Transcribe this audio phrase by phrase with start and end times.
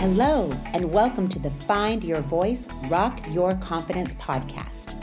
[0.00, 4.94] Hello, and welcome to the Find Your Voice, Rock Your Confidence podcast.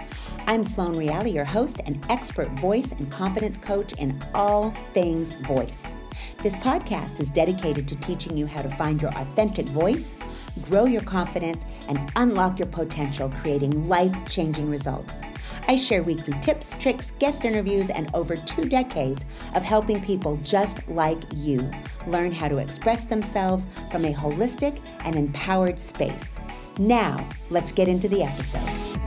[0.47, 5.93] I'm Sloane Reale, your host and expert voice and confidence coach in all things voice.
[6.37, 10.15] This podcast is dedicated to teaching you how to find your authentic voice,
[10.61, 15.21] grow your confidence, and unlock your potential, creating life changing results.
[15.67, 19.25] I share weekly tips, tricks, guest interviews, and over two decades
[19.55, 21.71] of helping people just like you
[22.07, 26.35] learn how to express themselves from a holistic and empowered space.
[26.77, 29.04] Now, let's get into the episode.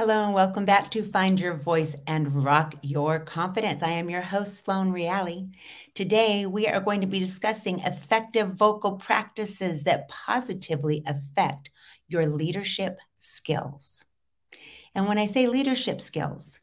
[0.00, 3.82] Hello, and welcome back to Find Your Voice and Rock Your Confidence.
[3.82, 5.50] I am your host, Sloane Reale.
[5.94, 11.70] Today, we are going to be discussing effective vocal practices that positively affect
[12.08, 14.06] your leadership skills.
[14.94, 16.60] And when I say leadership skills,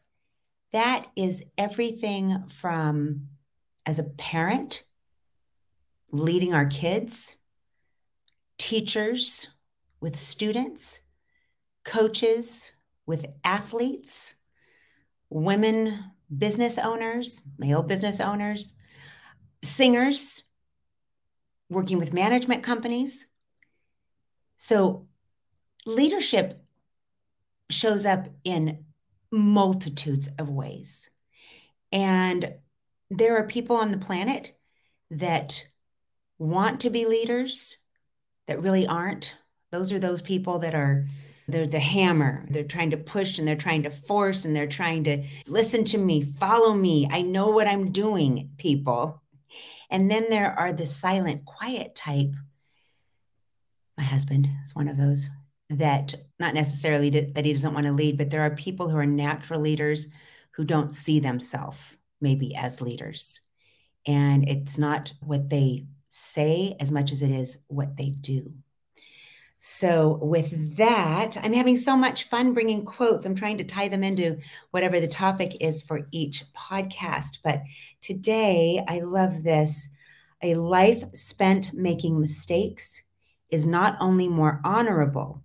[0.71, 3.27] that is everything from
[3.85, 4.81] as a parent,
[6.11, 7.35] leading our kids,
[8.57, 9.49] teachers
[10.01, 11.01] with students,
[11.83, 12.71] coaches
[13.07, 14.35] with athletes,
[15.29, 16.03] women
[16.35, 18.73] business owners, male business owners,
[19.63, 20.43] singers,
[21.69, 23.27] working with management companies.
[24.57, 25.07] So,
[25.85, 26.61] leadership
[27.69, 28.85] shows up in
[29.31, 31.09] multitudes of ways.
[31.91, 32.53] And
[33.09, 34.57] there are people on the planet
[35.11, 35.65] that
[36.37, 37.77] want to be leaders
[38.47, 39.35] that really aren't.
[39.71, 41.07] Those are those people that are
[41.47, 42.45] they're the hammer.
[42.49, 45.97] They're trying to push and they're trying to force and they're trying to listen to
[45.97, 47.07] me, follow me.
[47.09, 49.21] I know what I'm doing, people.
[49.89, 52.33] And then there are the silent, quiet type.
[53.97, 55.29] My husband is one of those
[55.69, 59.05] that not necessarily that he doesn't want to lead, but there are people who are
[59.05, 60.07] natural leaders
[60.51, 63.39] who don't see themselves maybe as leaders.
[64.05, 68.53] And it's not what they say as much as it is what they do.
[69.59, 73.25] So, with that, I'm having so much fun bringing quotes.
[73.25, 74.37] I'm trying to tie them into
[74.69, 77.39] whatever the topic is for each podcast.
[77.43, 77.63] But
[77.99, 79.89] today, I love this.
[80.43, 83.01] A life spent making mistakes
[83.49, 85.43] is not only more honorable,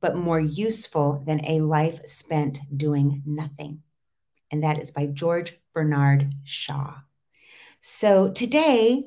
[0.00, 3.82] but more useful than a life spent doing nothing.
[4.50, 6.98] And that is by George Bernard Shaw.
[7.80, 9.04] So, today,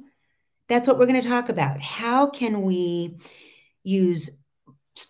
[0.67, 1.79] that's what we're going to talk about.
[1.79, 3.17] How can we
[3.83, 4.29] use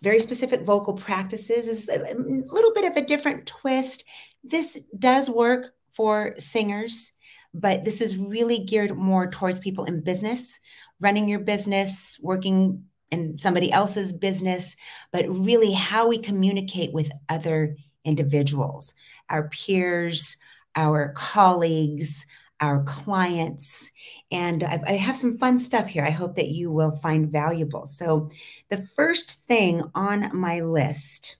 [0.02, 4.04] very specific vocal practices is a little bit of a different twist.
[4.44, 7.12] This does work for singers,
[7.52, 10.58] but this is really geared more towards people in business,
[11.00, 14.76] running your business, working in somebody else's business,
[15.12, 18.94] but really how we communicate with other individuals,
[19.28, 20.36] our peers,
[20.74, 22.26] our colleagues,
[22.62, 23.90] our clients.
[24.30, 27.86] And I've, I have some fun stuff here I hope that you will find valuable.
[27.86, 28.30] So,
[28.70, 31.36] the first thing on my list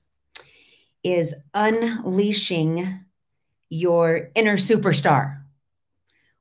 [1.02, 3.04] is unleashing
[3.70, 5.42] your inner superstar,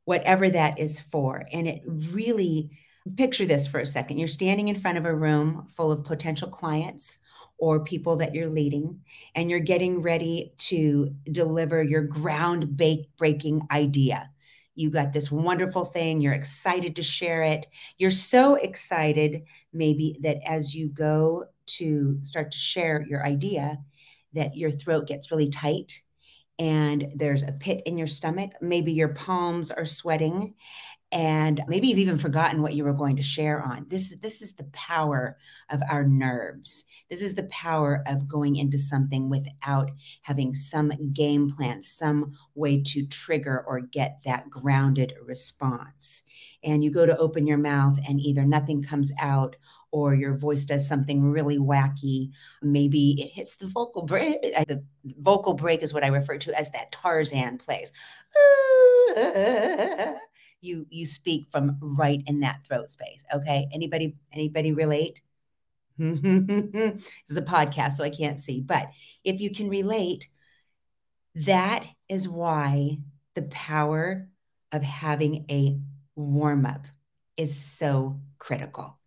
[0.03, 1.46] whatever that is for.
[1.53, 2.72] And it really,
[3.18, 4.18] picture this for a second.
[4.18, 7.20] You're standing in front of a room full of potential clients
[7.58, 9.00] or people that you're leading,
[9.36, 12.75] and you're getting ready to deliver your ground
[13.18, 14.31] breaking idea
[14.76, 17.68] you got this wonderful thing, you're excited to share it.
[17.98, 19.44] You're so excited,
[19.74, 21.46] maybe, that as you go
[21.78, 23.80] to start to share your idea,
[24.34, 26.02] that your throat gets really tight
[26.58, 28.52] and there's a pit in your stomach.
[28.62, 30.54] Maybe your palms are sweating
[31.11, 33.85] and maybe you've even forgotten what you were going to share on.
[33.89, 35.38] This this is the power
[35.69, 36.85] of our nerves.
[37.09, 39.91] This is the power of going into something without
[40.22, 46.23] having some game plan some way to trigger or get that grounded response.
[46.63, 49.57] And you go to open your mouth and either nothing comes out
[49.91, 52.31] or your voice does something really wacky.
[52.61, 54.83] Maybe it hits the vocal break uh, the
[55.19, 57.91] vocal break is what i refer to as that tarzan plays
[60.61, 63.67] you you speak from right in that throat space okay?
[63.73, 65.22] Anybody anybody relate?
[65.99, 68.87] This is a podcast so i can't see but
[69.23, 70.28] if you can relate
[71.35, 72.97] that is why
[73.35, 74.28] the power
[74.72, 75.79] of having a
[76.16, 76.85] warm up
[77.37, 78.99] is so critical.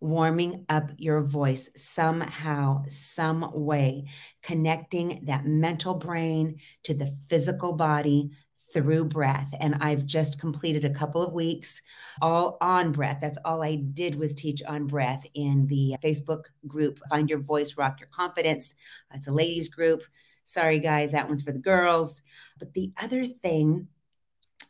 [0.00, 4.08] Warming up your voice somehow, some way,
[4.42, 8.30] connecting that mental brain to the physical body
[8.72, 9.54] through breath.
[9.60, 11.82] And I've just completed a couple of weeks
[12.20, 13.18] all on breath.
[13.20, 17.76] That's all I did was teach on breath in the Facebook group, Find Your Voice,
[17.76, 18.74] Rock Your Confidence.
[19.14, 20.02] It's a ladies group.
[20.44, 22.22] Sorry, guys, that one's for the girls.
[22.58, 23.88] But the other thing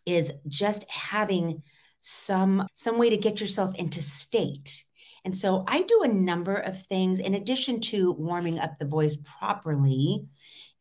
[0.05, 1.63] is just having
[2.01, 4.85] some some way to get yourself into state.
[5.25, 9.17] And so I do a number of things in addition to warming up the voice
[9.17, 10.29] properly.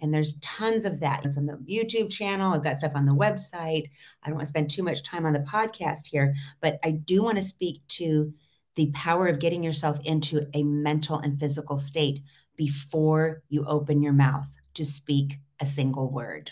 [0.02, 1.26] And there's tons of that.
[1.26, 2.54] It's on the YouTube channel.
[2.54, 3.90] I've got stuff on the website.
[4.24, 7.24] I don't want to spend too much time on the podcast here, but I do
[7.24, 8.34] want to speak to
[8.76, 12.24] the power of getting yourself into a mental and physical state
[12.56, 16.52] before you open your mouth to speak a single word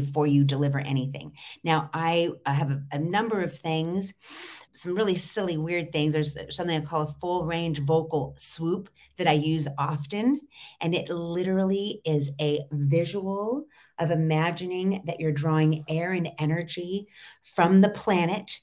[0.00, 1.32] before you deliver anything.
[1.64, 4.14] Now, I, have a, a, number of things,
[4.72, 6.12] some really silly, weird things.
[6.12, 10.40] There's something I call a full range vocal swoop that I use often.
[10.80, 13.66] And it literally is a visual
[13.98, 17.08] of imagining that you're drawing air and energy
[17.42, 18.60] from the planet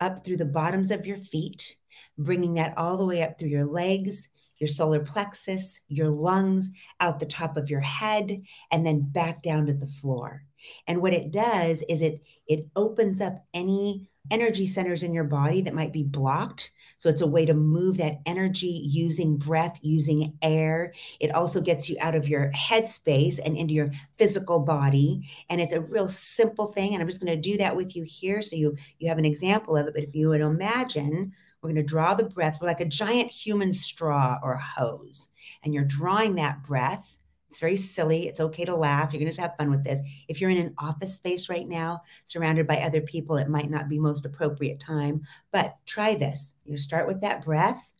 [0.00, 1.76] up through the bottoms of your feet,
[2.18, 4.28] bringing that all the way up through your legs,
[4.62, 6.68] your solar plexus, your lungs,
[7.00, 10.44] out the top of your head, and then back down to the floor.
[10.86, 15.62] And what it does is it it opens up any energy centers in your body
[15.62, 16.70] that might be blocked.
[16.96, 20.94] So it's a way to move that energy using breath, using air.
[21.18, 25.28] It also gets you out of your headspace and into your physical body.
[25.50, 26.94] And it's a real simple thing.
[26.94, 29.24] And I'm just going to do that with you here so you you have an
[29.24, 29.94] example of it.
[29.94, 31.32] But if you would imagine
[31.62, 32.58] we're going to draw the breath.
[32.60, 35.30] We're like a giant human straw or hose.
[35.62, 37.18] And you're drawing that breath.
[37.48, 38.26] It's very silly.
[38.26, 39.12] It's okay to laugh.
[39.12, 40.00] You're going to just have fun with this.
[40.26, 43.88] If you're in an office space right now, surrounded by other people, it might not
[43.88, 45.22] be most appropriate time,
[45.52, 46.54] but try this.
[46.64, 47.92] You start with that breath.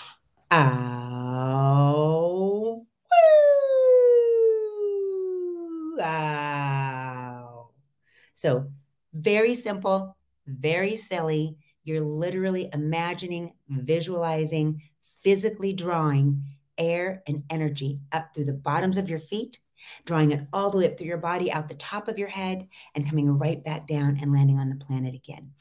[0.52, 1.66] Ow.
[2.76, 2.86] Woo.
[8.32, 8.70] So,
[9.12, 14.82] very simple, very silly you're literally imagining, visualizing,
[15.22, 16.42] physically drawing
[16.78, 19.58] air and energy up through the bottoms of your feet,
[20.04, 22.68] drawing it all the way up through your body, out the top of your head,
[22.94, 25.52] and coming right back down and landing on the planet again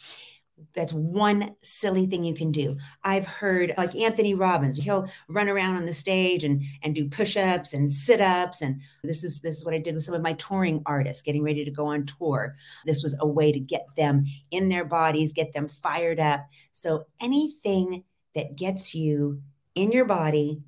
[0.73, 2.77] that's one silly thing you can do.
[3.03, 7.73] I've heard like Anthony Robbins, he'll run around on the stage and and do push-ups
[7.73, 10.81] and sit-ups and this is this is what I did with some of my touring
[10.85, 12.55] artists getting ready to go on tour.
[12.85, 16.45] This was a way to get them in their bodies, get them fired up.
[16.73, 18.03] So anything
[18.35, 19.41] that gets you
[19.75, 20.61] in your body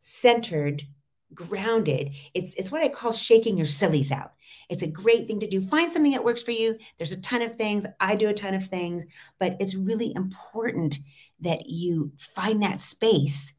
[0.00, 0.82] centered,
[1.34, 4.32] grounded, it's it's what I call shaking your sillies out.
[4.68, 5.60] It's a great thing to do.
[5.60, 6.78] Find something that works for you.
[6.96, 7.86] There's a ton of things.
[8.00, 9.04] I do a ton of things,
[9.38, 10.98] but it's really important
[11.40, 13.54] that you find that space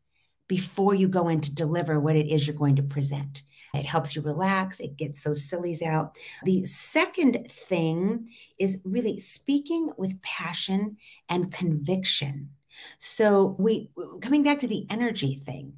[0.48, 3.44] before you go in to deliver what it is you're going to present.
[3.74, 6.16] It helps you relax, it gets those sillies out.
[6.44, 8.30] The second thing
[8.60, 10.98] is really speaking with passion
[11.28, 12.52] and conviction.
[13.00, 13.90] So, we
[14.22, 15.74] coming back to the energy thing,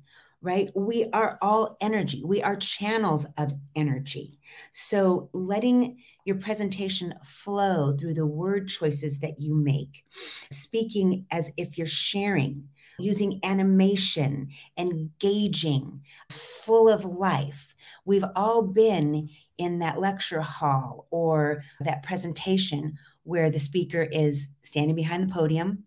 [0.45, 0.69] right?
[0.75, 2.21] We are all energy.
[2.23, 4.39] We are channels of energy.
[4.71, 10.05] So letting your presentation flow through the word choices that you make,
[10.51, 12.69] speaking as if you're sharing,
[12.99, 17.73] using animation, engaging, full of life.
[18.05, 24.95] We've all been in that lecture hall or that presentation where the speaker is standing
[24.95, 25.84] behind the podium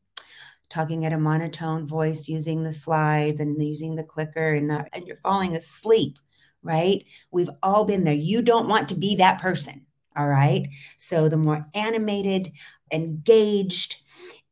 [0.70, 5.06] talking at a monotone voice using the slides and using the clicker and not, and
[5.06, 6.18] you're falling asleep
[6.64, 7.04] right?
[7.30, 8.12] We've all been there.
[8.12, 9.86] You don't want to be that person
[10.18, 10.68] all right?
[10.98, 12.52] So the more animated
[12.92, 14.02] engaged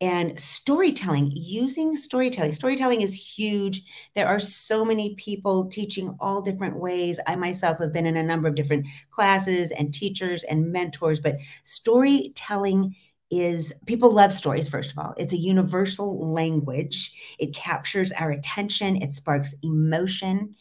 [0.00, 2.52] and storytelling using storytelling.
[2.52, 3.82] Storytelling is huge.
[4.14, 7.18] There are so many people teaching all different ways.
[7.26, 11.36] I myself have been in a number of different classes and teachers and mentors but
[11.64, 12.94] storytelling
[13.30, 15.14] is people love stories, first of all.
[15.16, 20.54] It's a universal language, it captures our attention, it sparks emotion.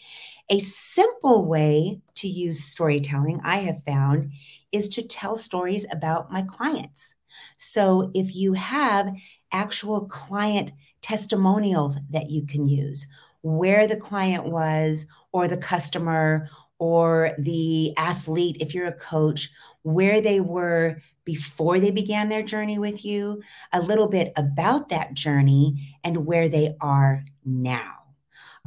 [0.50, 4.32] A simple way to use storytelling, I have found,
[4.72, 7.16] is to tell stories about my clients.
[7.58, 9.12] So if you have
[9.52, 13.08] actual client testimonials that you can use,
[13.42, 19.50] where the client was, or the customer, or the athlete, if you're a coach,
[19.84, 23.42] where they were before they began their journey with you,
[23.74, 27.96] a little bit about that journey and where they are now.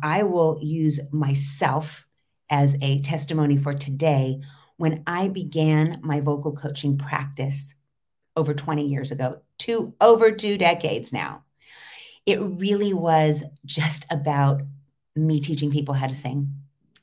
[0.02, 2.06] I will use myself
[2.50, 4.40] as a testimony for today.
[4.76, 7.74] When I began my vocal coaching practice
[8.36, 11.44] over 20 years ago, two over two decades now,
[12.26, 14.62] it really was just about
[15.16, 16.54] me teaching people how to sing.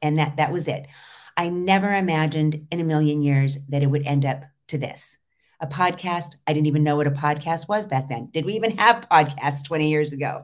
[0.01, 0.87] And that that was it.
[1.35, 5.17] I never imagined in a million years that it would end up to this
[5.59, 6.35] a podcast.
[6.47, 8.29] I didn't even know what a podcast was back then.
[8.31, 10.43] Did we even have podcasts 20 years ago?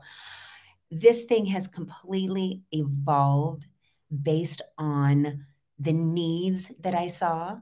[0.89, 3.67] This thing has completely evolved
[4.21, 5.45] based on
[5.79, 7.57] the needs that I saw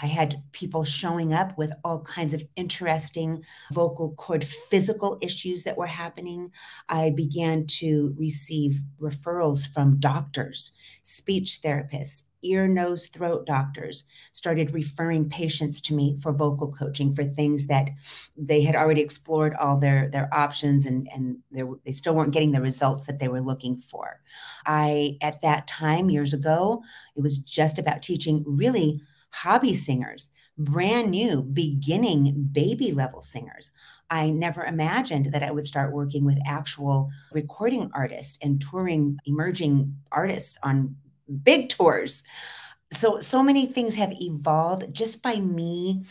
[0.00, 5.76] I had people showing up with all kinds of interesting vocal cord physical issues that
[5.76, 6.50] were happening.
[6.88, 10.72] I began to receive referrals from doctors,
[11.02, 17.24] speech therapists, ear, nose, throat doctors started referring patients to me for vocal coaching for
[17.24, 17.88] things that
[18.36, 21.38] they had already explored all their their options and and
[21.84, 24.20] they still weren't getting the results that they were looking for.
[24.66, 26.82] I at that time years ago,
[27.16, 33.70] it was just about teaching really hobby singers, brand new, beginning baby level singers.
[34.10, 39.96] I never imagined that I would start working with actual recording artists and touring emerging
[40.12, 40.96] artists on
[41.42, 42.22] big tours.
[42.92, 46.04] So, so many things have evolved just by me.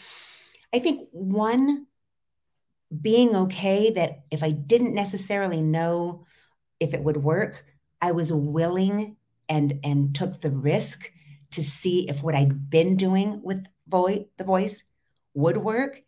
[0.74, 1.88] I think one,
[3.02, 6.26] being okay that if I didn't necessarily know
[6.80, 7.66] if it would work,
[8.02, 9.18] I was willing
[9.50, 11.12] and and took the risk
[11.52, 14.84] to see if what I'd been doing with the voice
[15.34, 16.02] would work.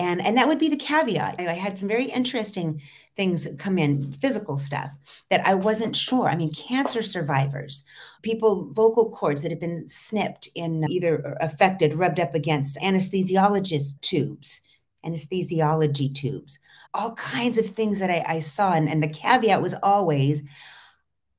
[0.00, 1.34] And, and that would be the caveat.
[1.38, 2.80] I had some very interesting
[3.16, 4.96] things come in, physical stuff
[5.28, 6.26] that I wasn't sure.
[6.26, 7.84] I mean, cancer survivors,
[8.22, 14.00] people, vocal cords that have been snipped in either uh, affected, rubbed up against anesthesiologist
[14.00, 14.62] tubes,
[15.04, 16.60] anesthesiology tubes,
[16.94, 18.72] all kinds of things that I, I saw.
[18.72, 20.42] And, and the caveat was always,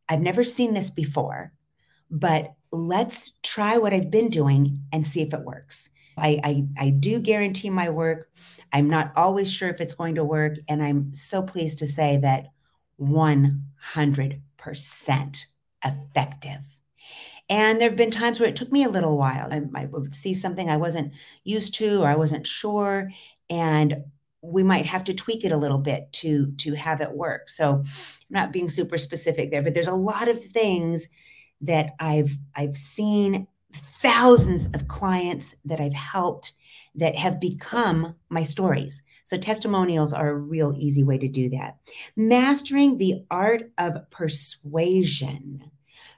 [0.07, 1.51] I've never seen this before,
[2.11, 5.89] but let's try what I've been doing and see if it works.
[6.21, 8.29] I, I, I do guarantee my work.
[8.71, 10.57] I'm not always sure if it's going to work.
[10.67, 12.47] And I'm so pleased to say that
[12.99, 14.41] 100%
[15.83, 16.77] effective.
[17.49, 19.51] And there have been times where it took me a little while.
[19.51, 21.11] I, I, would see something I wasn't
[21.43, 23.11] used to or I wasn't sure,
[23.49, 24.05] and
[24.41, 27.49] we might have to tweak it a little bit to to have it work.
[27.49, 27.85] So I'm
[28.29, 31.09] not being super specific there, but there's a lot of things
[31.61, 33.47] that I've I've seen
[34.01, 36.53] thousands of clients that I've helped
[36.95, 39.01] that have become my stories.
[39.25, 41.77] So testimonials are a real easy way to do that.
[42.15, 45.71] Mastering the art of persuasion.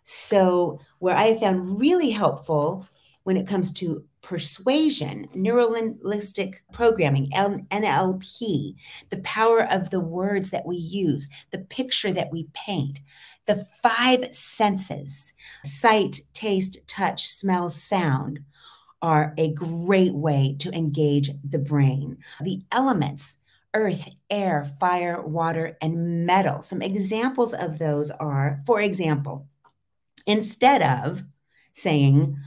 [0.03, 2.87] So where I have found really helpful
[3.23, 8.75] when it comes to persuasion, neurolinguistic programming, NLP,
[9.09, 12.99] the power of the words that we use, the picture that we paint.
[13.45, 15.33] The five senses
[15.65, 18.39] sight, taste, touch, smell, sound
[19.01, 22.17] are a great way to engage the brain.
[22.41, 23.39] The elements,
[23.73, 26.61] earth, air, fire, water, and metal.
[26.61, 29.47] Some examples of those are, for example,
[30.25, 31.23] instead of
[31.73, 32.37] saying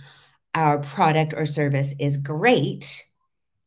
[0.55, 3.05] our product or service is great,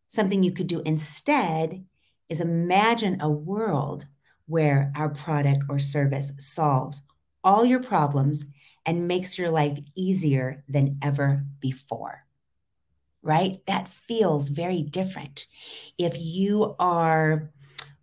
[0.07, 1.85] something you could do instead
[2.27, 4.05] is imagine a world
[4.47, 7.03] where our product or service solves
[7.43, 8.45] all your problems
[8.85, 12.25] and makes your life easier than ever before.
[13.21, 13.59] Right?
[13.67, 15.45] That feels very different.
[15.97, 17.51] If you are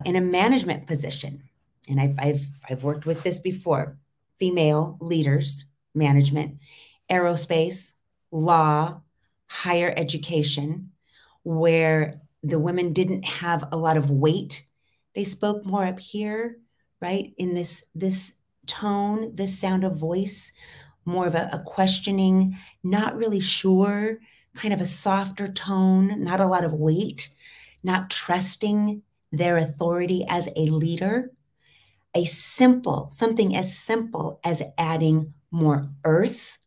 [0.05, 1.43] in a management position,
[1.89, 3.97] and I've, I've, I've worked with this before
[4.39, 5.65] female leaders,
[5.95, 6.59] management,
[7.09, 7.93] aerospace,
[8.31, 9.01] law,
[9.47, 10.91] higher education,
[11.43, 14.65] where the women didn't have a lot of weight.
[15.15, 16.57] They spoke more up here,
[17.01, 17.33] right?
[17.37, 18.33] In this, this
[18.67, 20.51] tone, this sound of voice,
[21.05, 24.19] more of a, a questioning, not really sure,
[24.55, 27.29] kind of a softer tone, not a lot of weight,
[27.83, 31.31] not trusting their authority as a leader.
[32.13, 36.57] A simple, something as simple as adding more earth,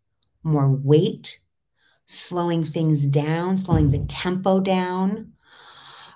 [0.42, 1.40] more weight,
[2.07, 5.33] slowing things down, slowing the tempo down.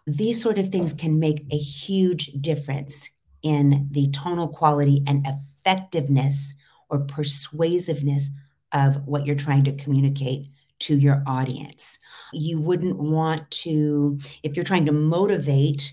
[0.06, 3.10] These sort of things can make a huge difference
[3.42, 6.54] in the tonal quality and effect effectiveness
[6.88, 8.30] or persuasiveness
[8.72, 10.48] of what you're trying to communicate
[10.80, 11.98] to your audience.
[12.32, 15.92] You wouldn't want to, if you're trying to motivate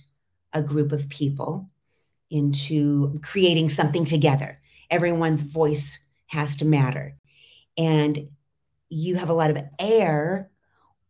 [0.53, 1.69] a group of people
[2.29, 4.57] into creating something together,
[4.89, 7.15] everyone's voice has to matter.
[7.77, 8.29] And
[8.89, 10.49] you have a lot of air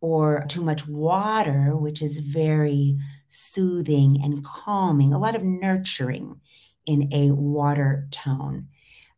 [0.01, 6.39] or too much water, which is very soothing and calming, a lot of nurturing
[6.85, 8.67] in a water tone.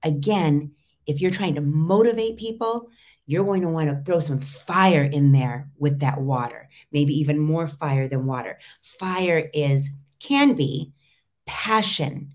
[0.03, 0.71] Again,
[1.05, 2.89] if you're trying to motivate people,
[3.25, 7.39] you're going to want to throw some fire in there with that water, maybe even
[7.39, 8.59] more fire than water.
[8.81, 9.89] Fire is,
[10.19, 10.91] can be
[11.45, 12.33] passion,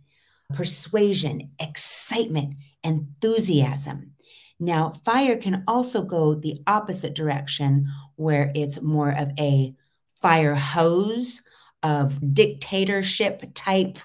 [0.53, 4.13] persuasion, excitement, enthusiasm.
[4.59, 9.75] Now, fire can also go the opposite direction where it's more of a
[10.21, 11.43] fire hose
[11.83, 13.99] of dictatorship type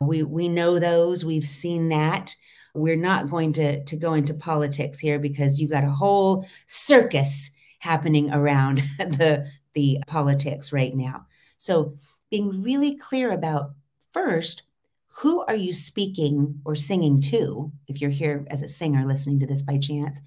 [0.00, 0.32] we mm-hmm.
[0.32, 1.24] we know those.
[1.24, 2.34] We've seen that.
[2.74, 7.50] We're not going to to go into politics here because you've got a whole circus
[7.80, 11.26] happening around the the politics right now.
[11.58, 11.96] So
[12.30, 13.72] being really clear about
[14.12, 14.62] first,
[15.08, 19.46] who are you speaking or singing to if you're here as a singer listening to
[19.46, 20.20] this by chance?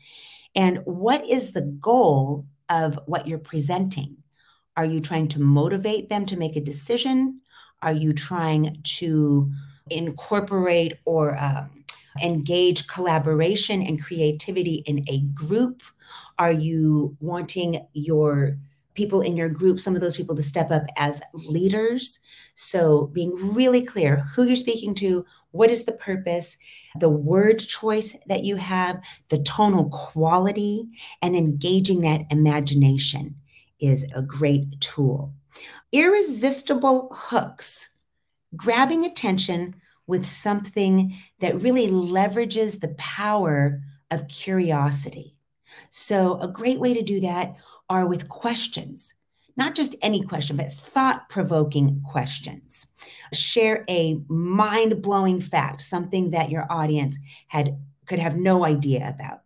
[0.56, 4.18] And what is the goal of what you're presenting?
[4.76, 7.42] Are you trying to motivate them to make a decision?
[7.82, 9.46] Are you trying to
[9.90, 11.84] incorporate or um,
[12.22, 15.82] engage collaboration and creativity in a group?
[16.38, 18.58] Are you wanting your
[18.94, 22.20] people in your group, some of those people to step up as leaders?
[22.56, 26.58] So, being really clear who you're speaking to, what is the purpose,
[27.00, 30.88] the word choice that you have, the tonal quality,
[31.22, 33.36] and engaging that imagination
[33.80, 35.34] is a great tool.
[35.92, 37.90] Irresistible hooks,
[38.56, 39.76] grabbing attention
[40.08, 45.36] with something that really leverages the power of curiosity.
[45.90, 47.56] So, a great way to do that
[47.90, 49.14] are with questions,
[49.56, 52.88] not just any question, but thought provoking questions.
[53.34, 57.18] Share a mind blowing fact, something that your audience
[57.48, 59.40] had could have no idea about.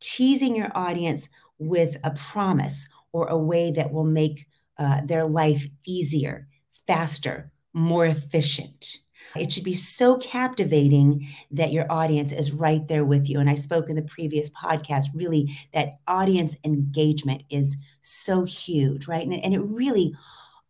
[0.00, 4.46] Teasing your audience with a promise or a way that will make
[4.78, 6.48] uh, their life easier,
[6.86, 8.96] faster, more efficient.
[9.34, 13.40] It should be so captivating that your audience is right there with you.
[13.40, 19.26] And I spoke in the previous podcast, really, that audience engagement is so huge, right?
[19.26, 20.14] And, and it really,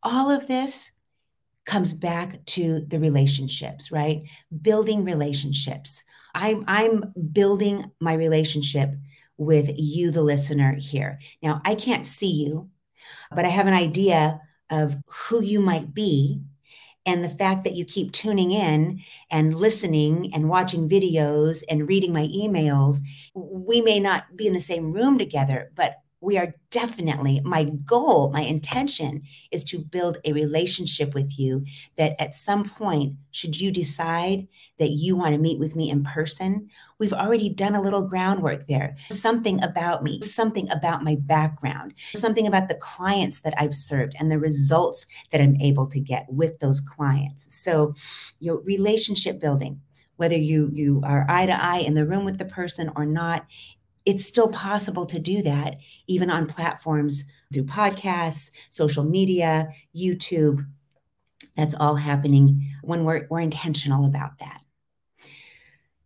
[0.02, 0.92] all of this
[1.64, 4.22] comes back to the relationships, right?
[4.62, 6.04] Building relationships.
[6.34, 8.90] I'm, I'm building my relationship
[9.36, 11.18] with you, the listener here.
[11.42, 12.70] Now, I can't see you,
[13.34, 16.42] but I have an idea of who you might be
[17.06, 22.12] and the fact that you keep tuning in and listening and watching videos and reading
[22.12, 22.98] my emails,
[23.34, 28.30] we may not be in the same room together, but we are definitely my goal
[28.30, 31.62] my intention is to build a relationship with you
[31.96, 34.46] that at some point should you decide
[34.78, 38.66] that you want to meet with me in person we've already done a little groundwork
[38.66, 38.96] there.
[39.10, 44.30] Something about me something about my background something about the clients that i've served and
[44.30, 47.54] the results that i'm able to get with those clients.
[47.54, 47.94] So
[48.40, 49.80] your relationship building
[50.16, 53.46] whether you you are eye to eye in the room with the person or not
[54.06, 60.64] it's still possible to do that even on platforms through podcasts, social media, YouTube.
[61.56, 64.60] That's all happening when we're, we're intentional about that.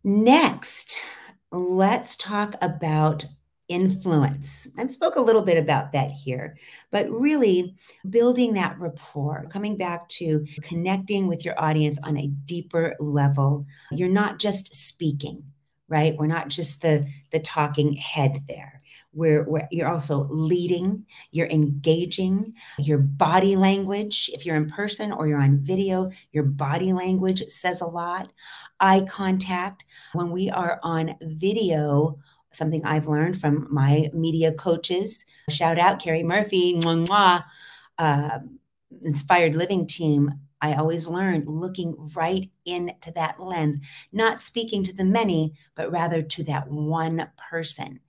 [0.03, 1.03] Next,
[1.51, 3.25] let's talk about
[3.67, 4.67] influence.
[4.77, 6.57] I spoke a little bit about that here,
[6.89, 7.75] but really
[8.09, 13.65] building that rapport, coming back to connecting with your audience on a deeper level.
[13.91, 15.43] You're not just speaking
[15.91, 16.15] right?
[16.17, 18.81] We're not just the the talking head there.
[19.13, 25.27] We're, we're, you're also leading, you're engaging, your body language, if you're in person or
[25.27, 28.31] you're on video, your body language says a lot.
[28.79, 29.83] Eye contact.
[30.13, 32.19] When we are on video,
[32.53, 37.43] something I've learned from my media coaches, shout out Carrie Murphy, mwah, mwah,
[37.97, 38.39] uh,
[39.03, 43.77] inspired living team I always learned looking right into that lens,
[44.11, 47.99] not speaking to the many, but rather to that one person.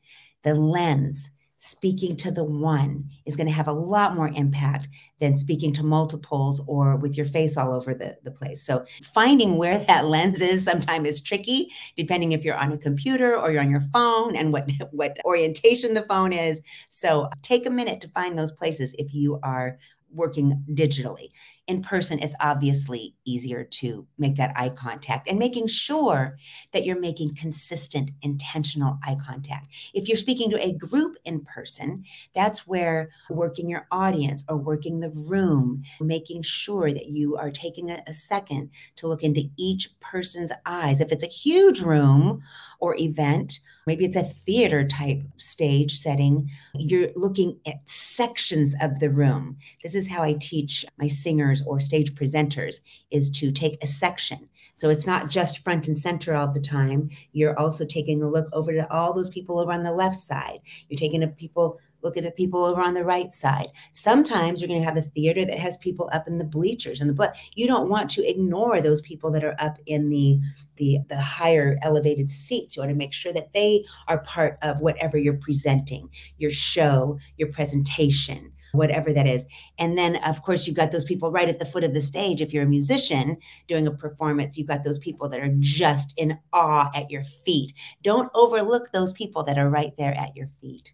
[0.42, 4.88] The lens, speaking to the one, is going to have a lot more impact
[5.18, 8.62] than speaking to multiples or with your face all over the, the place.
[8.62, 8.84] So,
[9.14, 13.50] finding where that lens is sometimes is tricky, depending if you're on a computer or
[13.50, 16.60] you're on your phone and what, what orientation the phone is.
[16.90, 19.78] So, take a minute to find those places if you are
[20.14, 21.28] working digitally
[21.72, 26.36] in person, it's obviously easier to make that eye contact and making sure
[26.74, 29.68] that you're making consistent, intentional eye contact.
[29.94, 32.04] If you're speaking to a group in person,
[32.34, 37.90] that's where working your audience or working the room, making sure that you are taking
[37.90, 41.00] a, a second to look into each person's eyes.
[41.00, 42.42] If it's a huge room
[42.80, 49.10] or event, maybe it's a theater type stage setting, you're looking at sections of the
[49.10, 49.56] room.
[49.82, 52.76] This is how I teach my singers or stage presenters
[53.10, 54.48] is to take a section.
[54.74, 57.10] So it's not just front and center all the time.
[57.32, 60.60] You're also taking a look over to all those people over on the left side.
[60.88, 63.68] You're taking a people looking at the people over on the right side.
[63.92, 67.08] Sometimes you're going to have a theater that has people up in the bleachers and
[67.08, 67.32] the blood.
[67.54, 70.40] You don't want to ignore those people that are up in the
[70.76, 72.76] the the higher elevated seats.
[72.76, 77.18] You want to make sure that they are part of whatever you're presenting, your show,
[77.36, 79.44] your presentation, whatever that is.
[79.78, 82.40] And then, of course, you've got those people right at the foot of the stage.
[82.40, 83.36] If you're a musician
[83.68, 87.74] doing a performance, you've got those people that are just in awe at your feet.
[88.02, 90.92] Don't overlook those people that are right there at your feet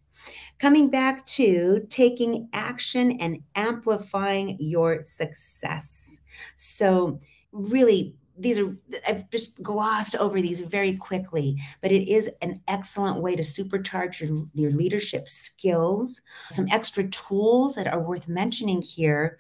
[0.58, 6.20] coming back to taking action and amplifying your success.
[6.56, 7.20] So,
[7.52, 13.20] really these are I've just glossed over these very quickly, but it is an excellent
[13.20, 16.22] way to supercharge your, your leadership skills.
[16.50, 19.38] Some extra tools that are worth mentioning here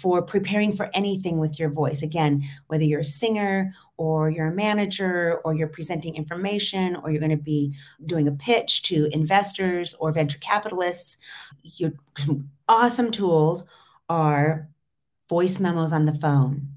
[0.00, 2.02] for preparing for anything with your voice.
[2.02, 7.20] Again, whether you're a singer or you're a manager or you're presenting information or you're
[7.20, 7.74] going to be
[8.06, 11.16] doing a pitch to investors or venture capitalists,
[11.62, 11.92] your
[12.68, 13.64] awesome tools
[14.08, 14.68] are
[15.28, 16.68] voice memos on the phone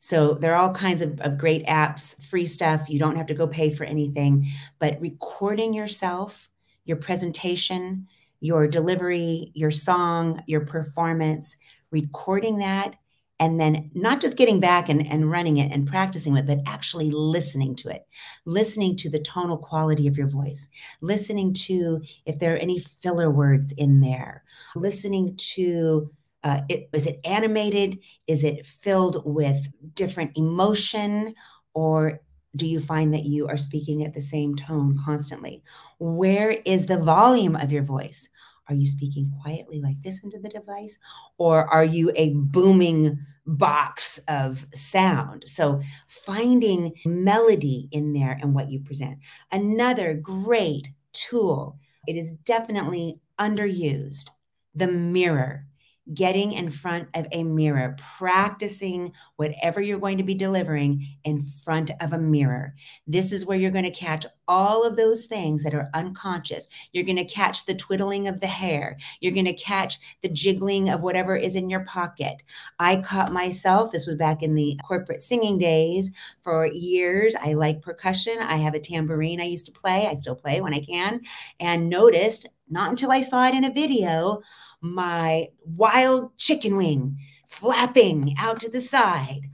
[0.00, 2.88] so there are all kinds of, of great apps, free stuff.
[2.88, 6.48] You don't have to go pay for anything, but recording yourself,
[6.86, 8.08] your presentation,
[8.40, 11.56] your delivery, your song, your performance,
[11.90, 12.96] recording that,
[13.38, 17.10] and then not just getting back and, and running it and practicing it, but actually
[17.10, 18.06] listening to it,
[18.46, 20.68] listening to the tonal quality of your voice,
[21.02, 26.10] listening to if there are any filler words in there, listening to
[26.42, 27.98] uh, it, is it animated?
[28.26, 31.34] Is it filled with different emotion?
[31.74, 32.20] Or
[32.56, 35.62] do you find that you are speaking at the same tone constantly?
[35.98, 38.28] Where is the volume of your voice?
[38.68, 40.98] Are you speaking quietly like this into the device?
[41.38, 45.44] Or are you a booming box of sound?
[45.46, 49.18] So finding melody in there and what you present.
[49.50, 54.28] Another great tool, it is definitely underused,
[54.74, 55.66] the mirror
[56.14, 61.90] getting in front of a mirror, practicing whatever you're going to be delivering in front
[62.00, 62.74] of a mirror.
[63.06, 66.66] This is where you're going to catch all of those things that are unconscious.
[66.92, 68.98] You're going to catch the twiddling of the hair.
[69.20, 72.42] You're going to catch the jiggling of whatever is in your pocket.
[72.80, 76.10] I caught myself, this was back in the corporate singing days
[76.40, 77.36] for years.
[77.40, 78.38] I like percussion.
[78.40, 80.08] I have a tambourine I used to play.
[80.08, 81.20] I still play when I can,
[81.60, 84.42] and noticed not until I saw it in a video
[84.80, 89.50] my wild chicken wing flapping out to the side.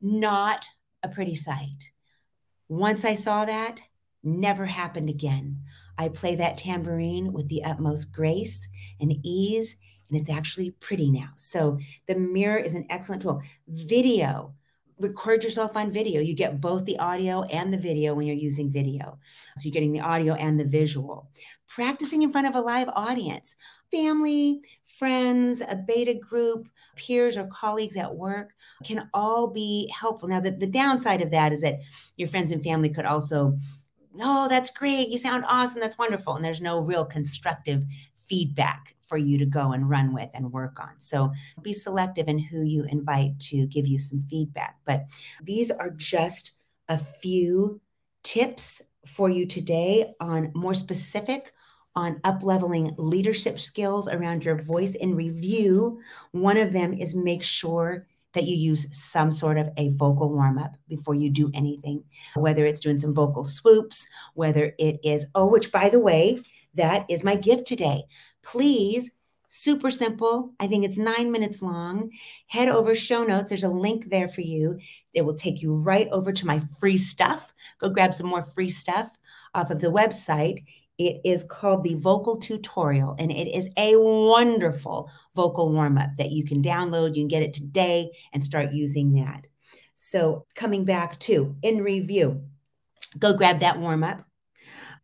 [0.00, 0.66] Not
[1.02, 1.90] a pretty sight.
[2.68, 3.80] Once I saw that,
[4.22, 5.62] never happened again.
[5.98, 8.68] I play that tambourine with the utmost grace
[9.00, 9.76] and ease,
[10.08, 11.30] and it's actually pretty now.
[11.36, 13.42] So the mirror is an excellent tool.
[13.68, 14.54] Video,
[14.98, 16.20] record yourself on video.
[16.20, 19.18] You get both the audio and the video when you're using video.
[19.56, 21.30] So you're getting the audio and the visual.
[21.68, 23.56] Practicing in front of a live audience
[23.92, 24.62] family,
[24.98, 30.28] friends, a beta group, peers or colleagues at work can all be helpful.
[30.28, 31.80] Now, the, the downside of that is that
[32.16, 33.56] your friends and family could also,
[34.20, 35.08] oh, that's great.
[35.08, 35.80] You sound awesome.
[35.80, 36.34] That's wonderful.
[36.34, 40.80] And there's no real constructive feedback for you to go and run with and work
[40.80, 40.92] on.
[40.98, 44.76] So be selective in who you invite to give you some feedback.
[44.86, 45.04] But
[45.42, 46.52] these are just
[46.88, 47.80] a few
[48.22, 51.52] tips for you today on more specific
[51.94, 56.00] on upleveling leadership skills around your voice in review.
[56.32, 60.58] One of them is make sure that you use some sort of a vocal warm
[60.58, 62.02] up before you do anything,
[62.34, 66.40] whether it's doing some vocal swoops, whether it is, oh, which by the way,
[66.74, 68.04] that is my gift today.
[68.42, 69.12] Please,
[69.48, 70.54] super simple.
[70.58, 72.10] I think it's nine minutes long.
[72.46, 73.50] Head over show notes.
[73.50, 74.78] There's a link there for you.
[75.12, 77.52] It will take you right over to my free stuff.
[77.78, 79.10] Go grab some more free stuff
[79.54, 80.64] off of the website.
[80.98, 86.30] It is called the Vocal Tutorial, and it is a wonderful vocal warm up that
[86.30, 87.14] you can download.
[87.14, 89.46] You can get it today and start using that.
[89.94, 92.42] So, coming back to in review,
[93.18, 94.24] go grab that warm up.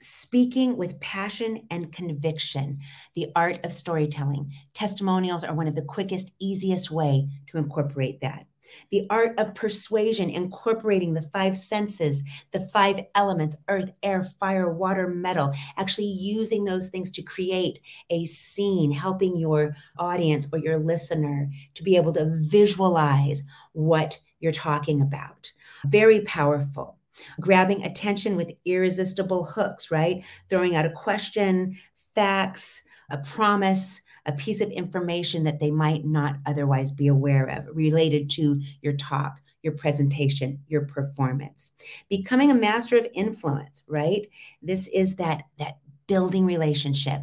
[0.01, 2.81] Speaking with passion and conviction,
[3.15, 4.53] the art of storytelling.
[4.75, 8.48] Testimonials are one of the quickest, easiest way to incorporate that
[8.91, 15.09] the art of persuasion, incorporating the five senses, the five elements earth, air, fire, water,
[15.09, 21.51] metal, actually using those things to create a scene, helping your audience or your listener
[21.75, 25.51] to be able to visualize what you're talking about.
[25.87, 26.99] Very powerful.
[27.41, 30.25] Grabbing attention with irresistible hooks, right?
[30.49, 31.77] Throwing out a question,
[32.15, 37.67] facts, a promise, a piece of information that they might not otherwise be aware of
[37.75, 41.73] related to your talk, your presentation, your performance.
[42.11, 44.27] Becoming a master of influence, right?
[44.63, 47.23] This is that that building relationship.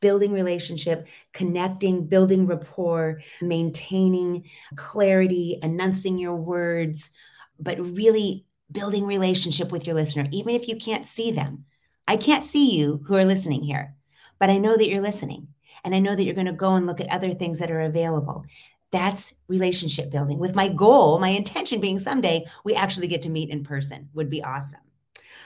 [0.00, 7.10] Building relationship, connecting, building rapport, maintaining clarity, announcing your words,
[7.58, 11.66] but really building relationship with your listener, even if you can't see them.
[12.08, 13.94] I can't see you who are listening here,
[14.38, 15.48] but I know that you're listening.
[15.84, 17.80] And I know that you're going to go and look at other things that are
[17.80, 18.44] available.
[18.92, 23.50] That's relationship building with my goal, my intention being someday we actually get to meet
[23.50, 24.80] in person would be awesome.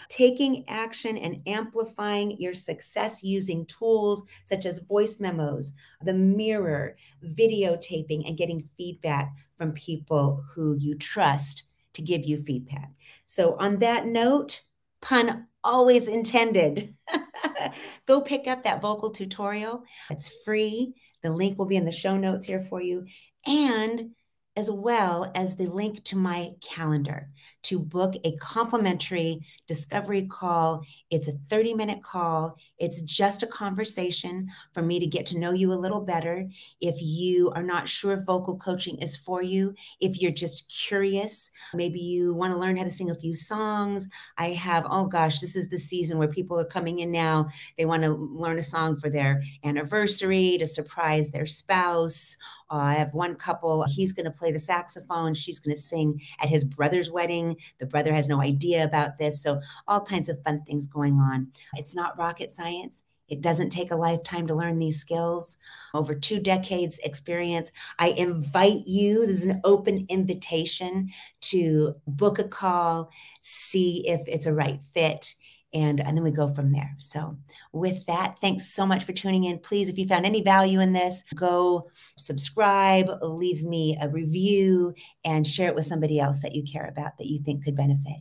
[0.09, 8.27] taking action and amplifying your success using tools such as voice memos, the mirror, videotaping,
[8.27, 12.91] and getting feedback from people who you trust to give you feedback.
[13.25, 14.63] So, on that note,
[15.01, 16.95] pun always intended.
[18.07, 19.83] Go pick up that vocal tutorial.
[20.11, 20.95] It's free.
[21.23, 23.07] The link will be in the show notes here for you.
[23.47, 24.11] And
[24.57, 27.29] as well as the link to my calendar
[27.65, 30.83] to book a complimentary discovery call.
[31.11, 32.57] It's a 30 minute call.
[32.79, 36.47] It's just a conversation for me to get to know you a little better.
[36.81, 41.51] If you are not sure if vocal coaching is for you, if you're just curious,
[41.73, 44.09] maybe you want to learn how to sing a few songs.
[44.37, 47.49] I have, oh gosh, this is the season where people are coming in now.
[47.77, 52.37] They want to learn a song for their anniversary to surprise their spouse
[52.71, 56.21] uh, I have one couple, he's going to play the saxophone, she's going to sing
[56.41, 57.57] at his brother's wedding.
[57.79, 59.43] The brother has no idea about this.
[59.43, 61.49] So, all kinds of fun things going on.
[61.75, 63.03] It's not rocket science.
[63.29, 65.57] It doesn't take a lifetime to learn these skills.
[65.95, 71.11] Over two decades experience, I invite you, this is an open invitation
[71.43, 75.35] to book a call, see if it's a right fit
[75.75, 76.95] and, and then we go from there.
[76.99, 77.37] So,
[77.73, 79.59] with that, thanks so much for tuning in.
[79.59, 85.47] Please, if you found any value in this, go subscribe, leave me a review, and
[85.47, 88.21] share it with somebody else that you care about that you think could benefit.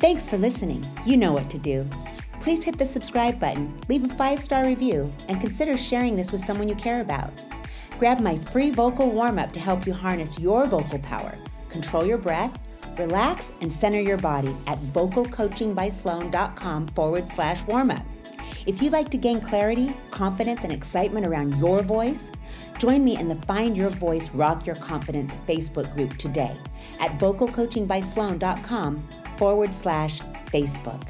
[0.00, 0.82] Thanks for listening.
[1.04, 1.86] You know what to do.
[2.40, 6.42] Please hit the subscribe button, leave a five star review, and consider sharing this with
[6.42, 7.30] someone you care about.
[7.98, 11.36] Grab my free vocal warm up to help you harness your vocal power,
[11.68, 12.62] control your breath,
[13.00, 18.04] Relax and center your body at vocalcoachingbysloan.com forward slash warm up.
[18.66, 22.30] If you'd like to gain clarity, confidence, and excitement around your voice,
[22.78, 26.54] join me in the Find Your Voice Rock Your Confidence Facebook group today
[27.00, 29.08] at vocalcoachingbysloan.com
[29.38, 30.20] forward slash
[30.52, 31.02] Facebook.